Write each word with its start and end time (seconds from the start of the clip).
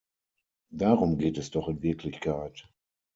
Darum 0.73 1.19
geht 1.19 1.37
es 1.37 1.51
doch 1.51 1.69
in 1.69 1.83
Wirklichkeit. 1.83 2.67